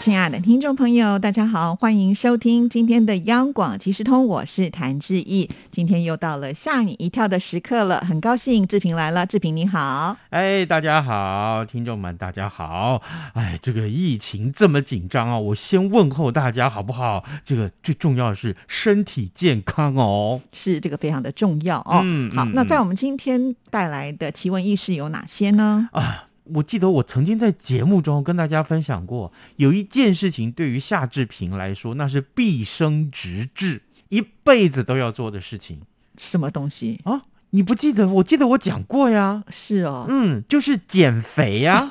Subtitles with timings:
[0.00, 5.50] 亲爱的听众朋友，大家好，欢迎收听今天的央广即时通，我是谭志毅。
[5.70, 10.16] 今天又到了吓你一跳的时刻了，很高兴志平来了，志平你好。
[10.30, 13.02] 哎，大家好，听众们大家好。
[13.34, 17.22] 哎，这个疫情这么紧张啊，我先问候大家好不好？
[17.44, 22.00] 这个最重要的是身体健康哦，是这个非常的重要哦。
[22.02, 25.90] 嗯好，嗯那在我们今天带来的奇闻异事有哪些呢？
[25.92, 26.24] 啊。
[26.54, 35.80] 我记得我曾经在节目中跟大家分享过，有一件事情对于夏志平来说，那是毕生直至，一辈子都要做的事情
[36.16, 37.00] 什么东西？
[37.04, 37.22] 啊！
[37.52, 38.06] 你不记得？
[38.08, 39.42] 我记得我讲过呀。
[39.48, 41.90] 是哦，嗯，就是减肥呀、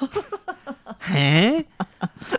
[0.99, 1.65] 嘿，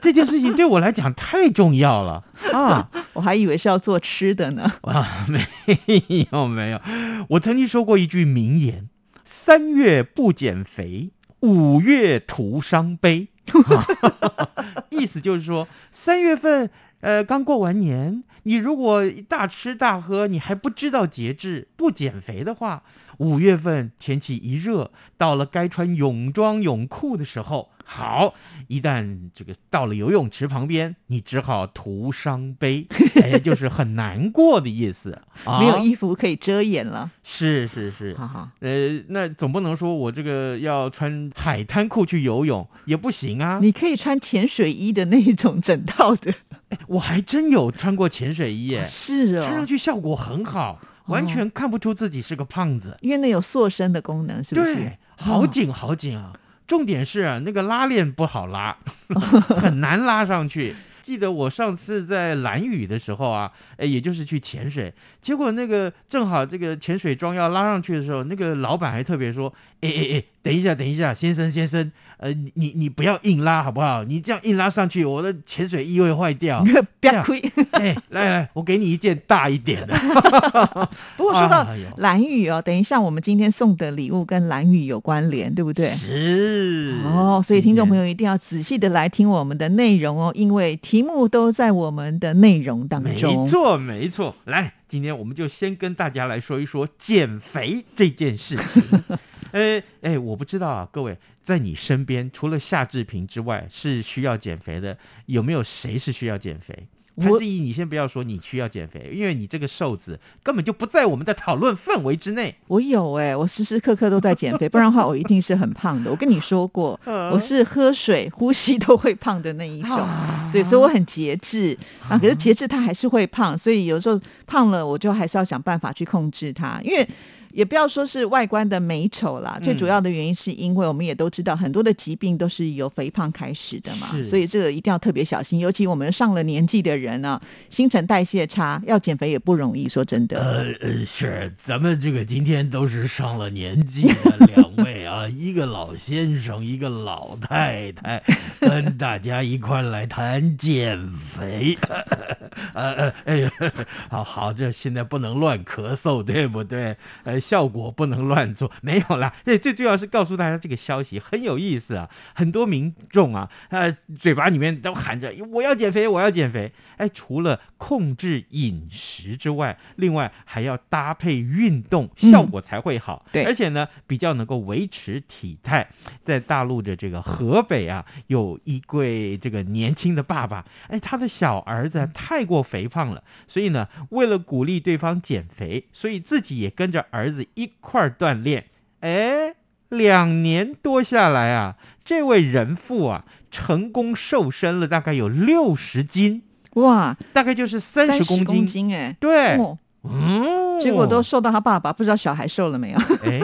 [0.01, 2.89] 这件事情对我来讲太重要了啊！
[3.13, 4.73] 我还以为是要做吃的呢。
[4.83, 6.81] 啊， 没有没有，
[7.29, 8.89] 我曾经说过一句名言：
[9.27, 13.29] 三月不减肥，五月徒伤悲。
[14.91, 22.83] 意思就是说，三月份呃刚过完年，你如果大吃大喝，你还不知道节制，不减肥的话，
[23.19, 28.33] 五月份天气一热，到了该穿泳装泳裤的时候，好，
[28.69, 32.87] 一旦这个到了游泳池旁边，你只好徒伤悲，
[33.21, 35.21] 哎，就是很难过的意思。
[35.45, 37.11] 啊、没有衣服可以遮掩了。
[37.25, 43.59] 是是是，好好，呃，那总不能说我这个要穿海滩裤去游泳也不行啊。
[43.61, 46.33] 你可以穿潜水衣的那一种整套的。
[46.87, 52.97] 我还真有穿过潜水衣耶，是哦穿上哦，去效果很好，完全看不出自己是个胖子。
[53.01, 54.77] 因为那有塑身的功能，是不是？
[54.77, 56.33] 对，好紧好紧啊！
[56.71, 58.77] 重点是啊，那个拉链不好拉，
[59.59, 60.73] 很难拉上去。
[61.03, 74.05] 记得我上次在蓝雨的时候啊，哎，也就是去潜水，结果那个正好这个潜水装要拉上去的时候，那个老板还特别说：“哎哎哎，等一下，等一下，先生先生，呃，你你你不要硬拉好不好？
[74.05, 76.63] 你这样硬拉上去，我的潜水衣会坏掉。
[77.01, 77.41] 不要亏。
[77.73, 79.95] 哎，来来，我给你一件大一点的。
[81.17, 85.89] 不过说到蓝雨哦，等一下我们今天送的礼物跟蓝雨有关联，对不对？
[85.91, 88.11] 是哦，所以听众朋友。
[88.11, 93.47] 一定要仔细的来听我们的内容哦，因为题目都在我们的内容当中没中。
[93.47, 94.35] 错，没错。
[94.47, 98.83] 来，今天我们就先跟大家来说一说减肥这件事情。
[99.53, 104.97] 呃，哎，我不知道啊，各位在你身边除了夏志平之外是需要减肥的，
[105.27, 106.87] 有没有谁是需要减肥？
[107.17, 112.55] 我谭志毅，你先不要说你需要减肥，因为你这个瘦子根本就不在我们的讨论范围之内。
[112.69, 116.11] 我有哎、我时时刻刻都在减肥， 不然的话我一定是很胖的。
[116.11, 120.09] 我跟你说过， 我是喝水、呼吸都会胖的那一种。
[120.51, 121.77] 对，所以我很节制
[122.09, 122.17] 啊。
[122.17, 127.07] 可是节制它还是会胖，所以有时候胖了，我就还是要想办法去控制它，因为。
[127.53, 135.59] 也不要说是外观的美丑啦，最主要的原因是因为我们也都知道很多的疾病都是由肥胖开始的嘛，所以这个一定要特别小心。
[135.59, 139.89] 尤其我们上了年纪的人呢、新陈代谢差，要减肥也不容易。
[139.89, 148.23] 说真的，呃呃，是，咱们这个今天都是上了年纪的两位啊，一个老先生，一个老太太，
[148.61, 151.77] 跟大家一块来谈减肥。
[152.75, 153.51] 呃呃，哎呀，
[154.09, 156.97] 好好，这现在不能乱咳嗽，对不对？
[157.25, 159.35] 呃，效果不能乱做，没有啦。
[159.45, 166.73] 这最重要是告诉大家这个消息很有意思啊，很多民众啊，呃，嘴巴里面都喊着我要减肥，我要减肥。
[166.99, 173.25] 哎，除了控制饮食之外，另外还要搭配运动，嗯效果才会好。
[173.33, 175.89] 对而且呢，比较能够维持体态。
[176.25, 188.67] 在大陆的这个河北啊，有一位这个年轻的爸爸，哎，他的小儿子啊太过肥胖了，所以呢，为了鼓励对方减肥，所以自己也跟着儿子一块儿锻炼。
[189.01, 189.55] 哎，
[189.89, 196.43] 两年多下来啊，这位人父啊，成功瘦身了大概有六十斤，
[196.75, 198.67] 哇，大概就是三十公公斤。
[198.67, 202.99] 斤哎、对，哦，嗯，结果都瘦到他爸爸，不知道小孩瘦了没有？
[203.25, 203.41] 哎，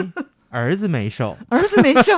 [0.49, 2.15] 儿子没瘦，儿子没瘦，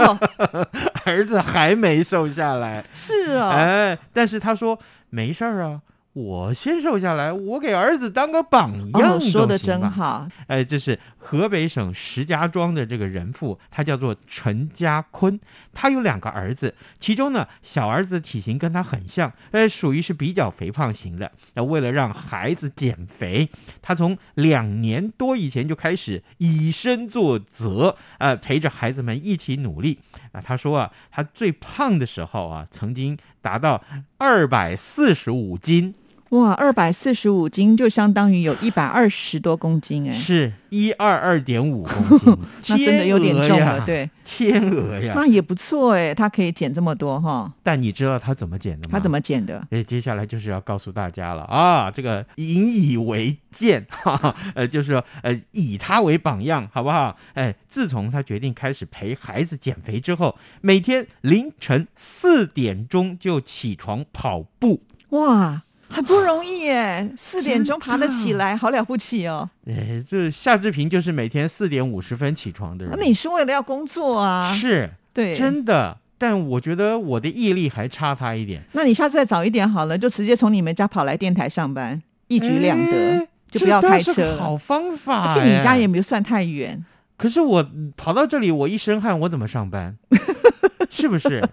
[1.05, 2.85] 儿子还没瘦下来。
[2.93, 4.77] 是哦，哎，但是他说
[5.09, 5.81] 没事儿啊，
[6.13, 9.89] 我先瘦下来，我给儿子当个榜样、哦，说的真。
[9.89, 10.99] 好，哎，这是
[11.29, 15.39] 河北省石家庄的这个人妇，他叫做陈家坤，
[15.71, 21.31] 他有两个儿子，其中呢小儿子体型跟他很像，呃，属于是比较肥胖型的。
[21.53, 23.47] 那为了让孩子减肥，
[23.79, 29.99] 他从两年多以前就开始以身作则，呃，陪着孩子们一起努力。
[30.31, 33.83] 啊，他说啊，他最胖的时候啊，曾经达到
[34.17, 35.93] 二百四十五斤。
[36.29, 42.37] 哇，二百四十五斤就相当于有一百二十多公斤哎，是一二二点五公斤，
[42.69, 47.51] 那真的有点重了，对，天鹅呀，那也不错哎，他可以减这么多哈。
[47.63, 48.91] 但你知道他怎么减的吗？
[48.91, 49.65] 他怎么减的？
[49.71, 57.17] 哎，接下来就是要告诉大家了啊，这个引以为鉴， 哈哈，呃，就是说呃，以他为榜样，好不好？
[57.33, 65.63] 哎，自从他决定开始陪孩子减肥之后，每天凌晨四点钟就起床跑步，哇！
[65.99, 69.49] 很不容易耶，四点钟爬得起来，好了不起哦。
[69.67, 72.95] 哎，这夏志平就是每天四点五十分起床的人。
[72.97, 74.55] 那你是为了要工作啊？
[74.55, 75.97] 是，对，真的。
[76.17, 78.63] 但我觉得我的毅力还差他一点。
[78.71, 84.37] 那你下次再早一点好了，就直接从你们家跑来电台上班，一举两得，就不要开车。
[84.37, 85.33] 好方法。
[85.33, 86.81] 而且你家也没算太远。
[87.17, 89.97] 可是我跑到这里，我一身汗，我怎么上班？
[90.89, 91.43] 是不是？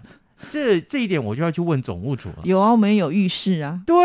[0.51, 2.35] 这这一点我就要去问总务处了。
[2.43, 3.81] 有啊，我们有浴室啊。
[3.85, 3.95] 对，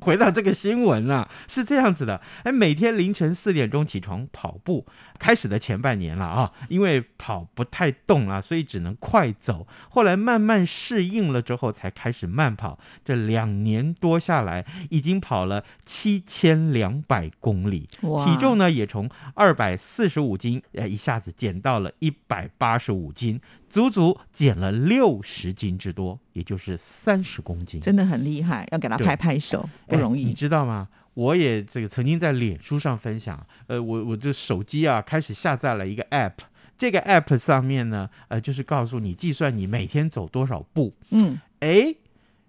[0.00, 2.20] 回到这个新闻啊，是这样子的。
[2.44, 4.86] 哎，每天凌晨四点钟起床跑步，
[5.18, 9.66] 开始的前半年了啊，因为跑不太动啊，所以只能快走。
[9.90, 12.78] 后来慢慢适应了之后，才开始慢跑。
[13.04, 23.40] 这两年多下来，已经跑了七千两百公里，体重呢也从二百四十五斤，呃，一下子减到了一百八十五斤。
[23.70, 30.24] 足足减了六十斤之多，也就是三十公斤，真的很厉害，要给他拍拍手，不容易。
[30.24, 30.88] 你知道吗？
[31.12, 36.32] 我也这个曾经在脸书上分享，呃，我我这手机啊开始下载了一个 app，
[36.78, 40.94] 这个 app 上面呢，呃，就是告诉你计算你每天走多少步。
[41.10, 41.94] 嗯，哎，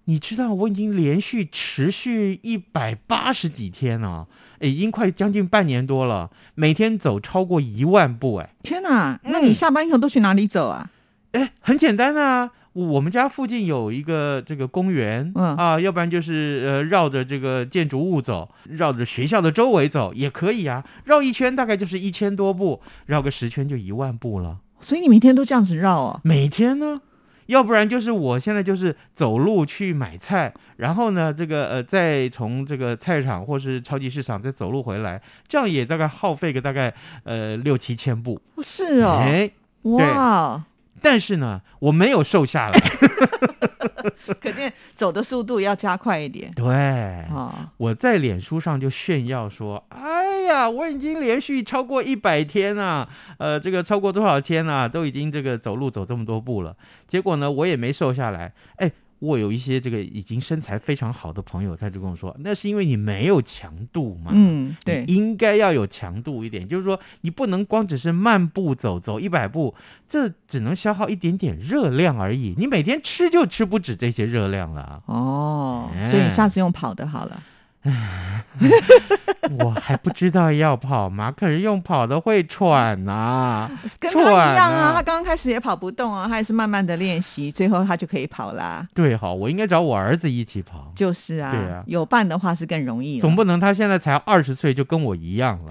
[0.06, 4.26] 你知道我已经连续持续一百八十几天了。
[4.62, 8.36] 已经快将近半年多了，每天走超过一万步。
[8.36, 9.20] 哎，天哪！
[9.24, 10.92] 那你下班以后都去哪里走啊？
[11.32, 20.84] 哎，很简单啊，我们家附近有一个这个公园，嗯啊，要不然就是呃绕着这个建筑物走，绕着学校的周围走也可以啊。
[21.04, 24.60] 绕一圈大概就是一千多步，绕个十圈就一万步了。
[24.80, 26.22] 所以你每天都这样子绕啊？
[26.24, 27.02] 每天呢？
[27.48, 36.94] 要不然就是我现在就是走路去买菜，然后呢，这个呃再从这个菜场或是超级市场再走路回来，这样也大概耗费个大概
[37.26, 38.40] 呃六七千步。
[38.64, 39.52] 是哦，哎，
[39.82, 40.64] 哇。
[41.02, 42.80] 但是呢，我没有瘦下来，
[44.40, 46.52] 可见走的速度要加快一点。
[46.56, 53.10] 对，啊，我在脸书上就炫耀说：“哎呀，我已经连续超过一百天了，
[53.40, 54.88] 呃，这个超过多少天了？
[54.88, 56.76] 都已经这个走路走这么多步了。
[57.08, 58.54] 结果呢，我也没瘦下来。
[58.78, 66.68] 哎。”我有一些这个已经身材非常好的朋友，他就跟我说：“那是因为你没有强度嘛，嗯，对，应该要有强度一点。
[66.68, 69.76] 就是说，你不能光只是慢步走，走一百步，
[70.10, 72.56] 这只能消耗一点点热量而已。
[72.58, 75.04] 你每天吃就吃不止这些热量了。
[75.06, 77.44] 哦，所以你下次用跑的好了。”
[79.60, 81.34] 我还不知道要跑吗？
[81.36, 83.70] 可是用跑的会喘呐，
[84.00, 84.94] 跟他一样啊。
[84.96, 88.88] 他刚刚开始也跑不动啊，他也是慢慢的练习，最后他就可以跑啦。
[88.94, 90.92] 对，好，我应该找我儿子一起跑。
[90.96, 93.20] 就是啊，对啊，有伴的话是更容易。
[93.20, 95.70] 总不能他现在才二十岁就跟我一样了，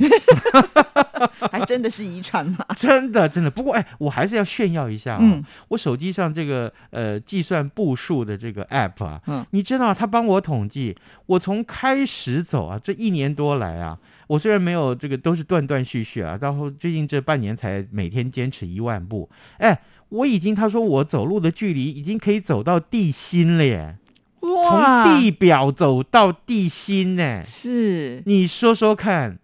[1.53, 2.59] 还真的是遗传吗？
[2.77, 3.51] 真的，真的。
[3.51, 19.29] 不过哎，我还是要炫耀一下啊，我手机上这个呃计算步数的这个 app 啊，嗯，你知道他帮我统计，我从开始走啊，这一年多来啊，我虽然没有这个，都是断断续续啊，然后最近这半年才每天坚持一万步。
[19.59, 23.97] 哎，我已经他说我走路的距离已经可以走到地心了耶！
[24.41, 27.43] 哇，从地表走到地心呢？
[27.45, 29.39] 是，你说说看，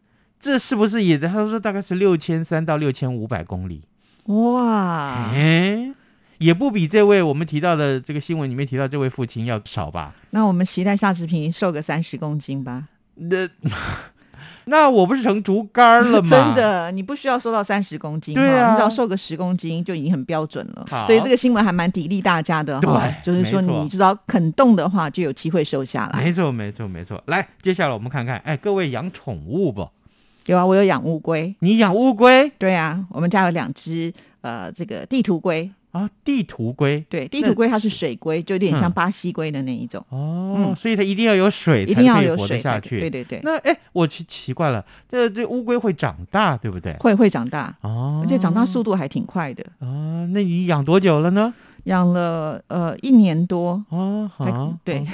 [0.46, 1.18] 这是不是也？
[1.18, 3.82] 他说大概是六千三到六千五百公里。
[4.26, 5.92] 哇，哎，
[6.38, 10.14] 也不比这位我们提到的这个新闻里面提到这位父亲要少吧？
[10.30, 12.84] 那我们期待夏志平瘦个三十公斤吧。
[13.16, 13.48] 那
[14.68, 16.28] 那我不是成竹竿了吗？
[16.28, 20.86] 真的，你不需要瘦到三十公斤，对啊，你只要瘦个十公斤就已经很标准了。
[21.06, 26.20] 所以这个新闻还蛮砥砺大家的哈，就是说你只要肯动的话，就有机会瘦下来。
[26.20, 27.20] 没错，没错，没错。
[27.26, 29.88] 来，接下来我们看看，哎，各位养宠物不？
[30.46, 31.54] 有啊，我有养乌龟。
[31.60, 32.50] 你养乌龟？
[32.58, 35.70] 对啊，我们家有两只呃，这个地图龟。
[35.92, 43.00] 啊，地图龟对，地图龟它是水龟，就有点像嗯巴西龟的那一种，哦，嗯所以它一定要有水一定要有水下去。
[43.00, 46.92] 对对对，那哎，我奇奇怪了，这这乌龟会长大，对不对？
[46.98, 49.64] 会会长大，哦，而且长大速度还挺快的。
[49.78, 51.54] 哦，那你养多久了呢？
[51.86, 55.04] 养了呃一年多，哦，还好，对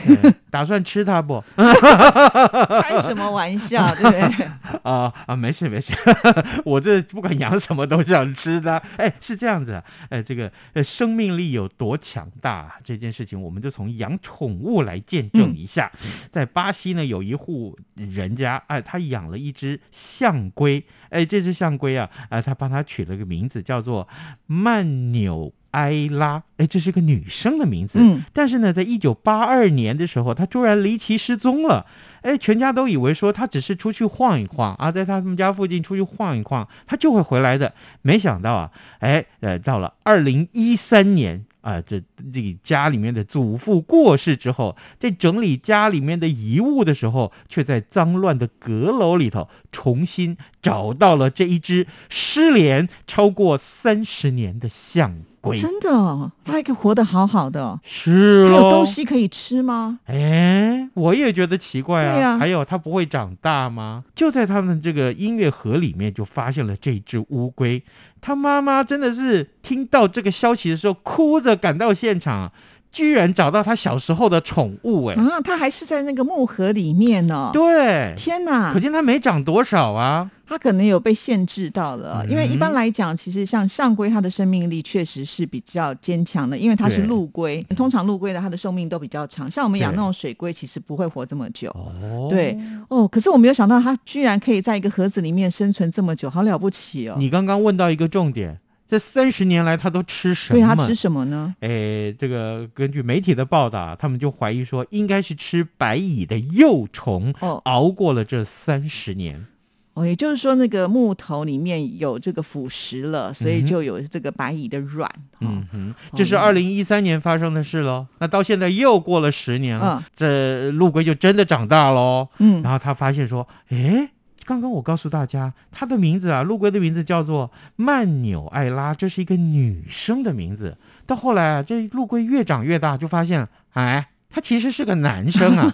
[0.51, 1.43] 打算吃它不？
[1.57, 4.47] 开什么玩笑，对不对？
[4.83, 5.93] 啊啊，没事没事，
[6.65, 8.83] 我这不管养什么都想吃的。
[8.97, 15.91] 哎，是这样子啊，哎，这个呃生命力有多强大、啊、这件事情，我们就从养宠物来见证一下。
[16.33, 24.09] 在巴西呢，有一户人家，哎，他养了一只象龟，哎，这只象龟啊，啊，他帮他取了个名字，叫做
[24.47, 27.99] 曼纽埃拉，哎，这是个女生的名字。
[28.01, 31.85] 嗯，但是呢，在一九八二年的时候，她突然离奇失踪了。
[32.23, 37.75] 哎，全家都以为说她只是出去晃一晃啊，在他们家附近出去晃一晃，她就会回来的。
[38.01, 42.01] 没想到啊，哎，呃，到了二零一三年啊，这
[42.33, 55.59] 这个家里面的祖父过世之后，在整理家里面的遗物的时候，却在脏乱的阁楼里头重新找到了这一只失联超过三十年的象龟。
[55.59, 59.99] 真的哦，它还可以活得好好的哦，是咯它有东西可以吃吗？
[60.05, 62.15] 哎，我也觉得奇怪啊。
[62.15, 64.05] 对啊还有，它不会长大吗？
[64.15, 67.83] 就在他们这个音乐盒里面，就发现了这只乌龟。
[68.21, 72.53] 他妈妈真的是听到这个消息的时候，哭着赶到现场，
[72.93, 75.07] 居然找到他小时候的宠物。
[75.07, 77.51] 哎、啊，它还是在那个木盒里面呢。
[77.53, 80.31] 对，天哪可，见它没长多少啊。
[80.45, 87.63] 它可能有被限制到了，因为一般嗯来讲，其实像象龟，它的生命力确实是比较坚强的，因为它是陆龟。
[87.75, 91.71] 通常陆龟的它的寿命都比较长，像我们养那种水龟，其实不会活这么久。
[91.71, 92.59] 哦，对
[92.91, 97.17] 哦，可是我没有想到它居然可以在一个盒子里面生存这么久，好了不起哦！
[97.19, 98.59] 你刚刚问到一个重点，
[98.93, 100.61] 这三十年来他都吃什么？
[100.61, 101.55] 对他吃什么呢？
[101.61, 109.47] 诶，这个根据媒体的报道，他们就怀疑说，应该是吃白蚁的幼虫，哦熬过了这三十年。
[109.95, 115.11] 哦，也就是说那个木头里面有这个腐蚀了，所以就有这个白蚁的卵。
[115.41, 118.07] 嗯嗯，哼，这是二零一三年发生的事喽。
[118.19, 122.29] 那到现在又过了十年了，嗯这陆龟就真的长大喽。
[122.41, 124.11] 嗯然后他发现说，诶，
[124.45, 130.77] 刚刚我告诉大家，它的名字啊，陆龟的名字叫做曼纽艾拉，这是一个女生的名字。
[131.07, 135.73] 到后来啊，这陆龟越长越大，就发现，哎，他其实是个男生啊。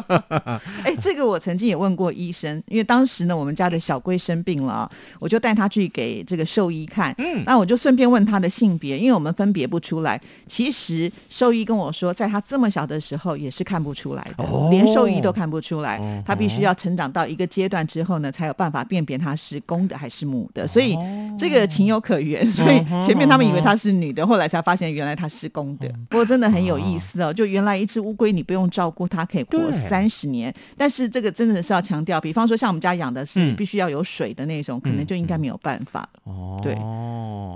[0.84, 7.14] 哎，这个我曾经也问过医生，因为当时呢，我们家的小龟生病了啊，我就带他去给这个兽医看。
[7.18, 10.20] 嗯，那我就顺便问他的性别，因为我们分别不出来。
[10.46, 15.98] 其实兽医跟我说，在他这么小的时候也是看不出来的，哦连兽医都看不出来。
[15.98, 20.66] 哦他必须要成长到一个阶段之后呢，才有办法辨别他是公的还是母的。
[20.66, 20.96] 所以
[21.36, 22.46] 这个情有可原。
[22.46, 25.90] 所以前面他们以为他是女的，后来才发现原来他是公的。
[26.08, 30.54] 不过真的很有意思哦，就原来一只乌龟你不用照顾它，可以活三十年。
[30.76, 36.20] 但是这个真的是要强调，比方说像我们家养的是嗯必须要有水的那种，可能就应该没有办法了。
[36.24, 36.74] 哦，对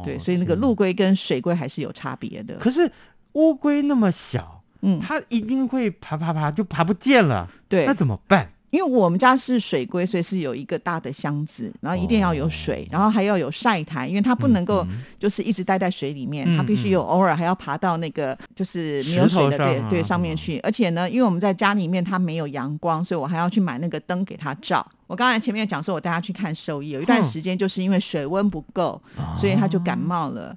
[0.05, 2.55] 对，所以那个陆龟跟水龟还是有差别的。
[2.57, 2.91] 可是
[3.33, 8.51] 乌龟那么小，嗯，它一定会爬爬爬就爬不见了，对那，怎么办？
[8.75, 14.85] 因为我们家是水龟，所以是有一个大的箱子，然后一定要有水，然后还要有晒台，因为它不能够
[15.17, 20.59] 就是一直待在水里面，嗯它必须有偶尔还要爬到那个就是没有水的对对上面去。
[20.59, 24.85] 而且呢，因为我们在家里面它没有阳光，所以我还要去买那个灯给它照。
[25.07, 29.01] 我刚才前面讲说，我带它去看兽医，有一段嗯时间就是因为水温不够，
[29.37, 30.57] 所以它就感冒了。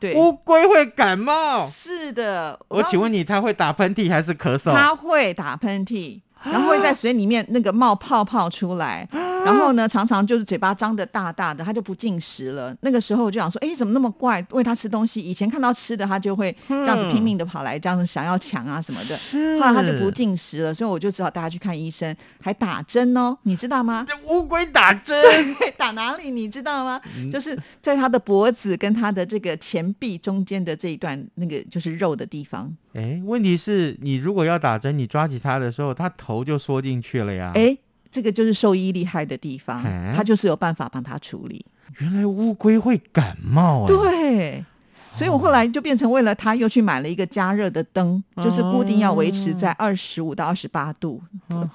[0.00, 1.64] 对，乌龟会感冒？
[1.68, 2.58] 是的。
[2.68, 4.72] 刚我请问你，它会打喷嚏还是咳嗽？
[4.72, 9.06] 它会打喷嚏，然后会在水里面那个冒泡泡出来，
[9.44, 12.74] 然后呢，常常就是嘴巴张得大大的，它就不进食了。
[12.80, 14.44] 那个时候我就想说，哎，怎么那么怪？
[14.50, 19.16] 喂它吃东西，以前看到吃的，它就会这样子拼命的跑来，这样子想要抢啊什么的。
[19.60, 24.04] 后来它就不进食了，所以我就只好带它去看医生，还打针哦，你知道吗？
[24.06, 25.16] 这乌龟打针，
[25.78, 27.00] 打哪里你知道吗？
[27.16, 32.72] 嗯就是在它的脖子跟它的这个前臂中间的这一段那个就是肉的地方。
[32.94, 37.76] 哎，问题是你如果要打针，你抓起它的时候，它头就缩进去了呀。，哎，
[38.10, 41.64] 这个就是兽医厉害的地方哎，他就是有办法帮它处理。
[41.98, 44.64] 原来乌龟会感冒啊。，对，
[45.12, 51.22] 所以我后来就变成为了它又去买了一个加热的灯，就是固定要维持在二十五到二十八度。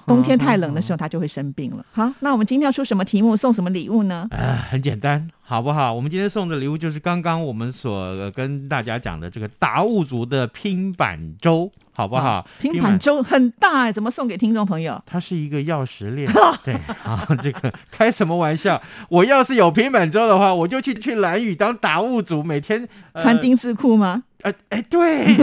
[0.06, 1.84] 冬天太冷的时候，它就会生病了。
[1.92, 4.26] 好，那我们今天要出什么题目，送什么礼物呢？
[4.30, 5.90] 啊，很简单，好不好？
[5.94, 12.46] 我们今天送的礼物就是刚刚我们所、呃跟大家讲的这个达悟族的拼板舟，好不好？
[12.60, 15.02] 拼板舟很大哎，怎么送给听众朋友？
[15.06, 16.30] 它是一个钥匙链，
[16.62, 18.78] 对，啊，这个开什么玩笑？
[19.08, 24.24] 我要是有平板舟的话，我就去去蓝屿当达悟族，每天、呃、穿丁字裤吗？
[24.48, 25.36] 呃，哎，对，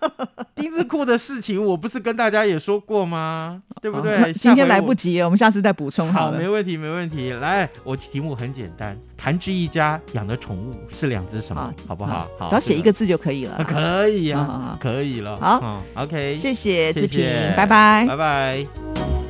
[0.54, 3.62] 丁字裤的事情，我不是跟大家也说过吗？
[3.80, 4.16] 对不对？
[4.22, 6.38] 哦今天来不及了，我们下次再补充好，了。
[6.38, 7.30] 没问题，没问题。
[7.32, 12.28] 来，我题目很简单，谭志一家养的宠物是两只什么好，好不好？
[12.38, 13.64] 好，只要写一这个字就可以了 啊，。
[13.64, 15.36] 可以呀、好好好可以了。
[15.40, 17.20] 好嗯，OK，谢谢志平
[17.56, 19.29] 拜拜拜拜。